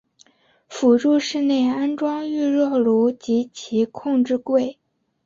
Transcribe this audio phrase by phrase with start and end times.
[0.67, 4.79] 辅助室内安装预热锅炉及其控制柜。